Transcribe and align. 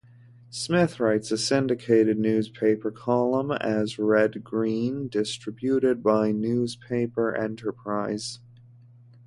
Smith 0.49 0.99
writes 0.99 1.29
a 1.29 1.37
syndicated 1.37 2.17
newspaper 2.17 2.89
column 2.89 3.51
as 3.51 3.99
Red 3.99 4.43
Green, 4.43 5.07
distributed 5.07 6.01
by 6.01 6.31
Newspaper 6.31 7.35
Enterprise 7.35 8.39
Association. 8.39 8.45